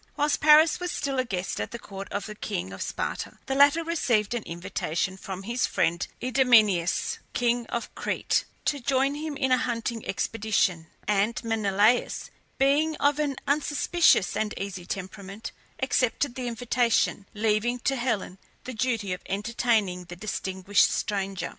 Whilst 0.17 0.39
Paris 0.41 0.79
was 0.79 0.91
still 0.91 1.19
a 1.19 1.23
guest 1.25 1.61
at 1.61 1.69
the 1.69 1.77
court 1.77 2.11
of 2.11 2.25
the 2.25 2.33
king 2.33 2.73
of 2.73 2.81
Sparta, 2.81 3.37
the 3.45 3.53
latter 3.53 3.83
received 3.83 4.33
an 4.33 4.41
invitation 4.45 5.15
from 5.15 5.43
his 5.43 5.67
friend 5.67 6.07
Idomeneus, 6.19 7.19
king 7.33 7.67
of 7.67 7.93
Crete, 7.93 8.45
to 8.65 8.79
join 8.79 9.13
him 9.13 9.37
in 9.37 9.51
a 9.51 9.59
hunting 9.59 10.03
expedition; 10.07 10.87
and 11.07 11.39
Menelaus, 11.43 12.31
being 12.57 12.95
of 12.95 13.19
an 13.19 13.35
unsuspicious 13.47 14.35
and 14.35 14.55
easy 14.57 14.87
temperament, 14.87 15.51
accepted 15.83 16.33
the 16.33 16.47
invitation, 16.47 17.27
leaving 17.35 17.77
to 17.81 17.95
Helen 17.95 18.39
the 18.63 18.73
duty 18.73 19.13
of 19.13 19.21
entertaining 19.27 20.05
the 20.05 20.15
distinguished 20.15 20.89
stranger. 20.91 21.49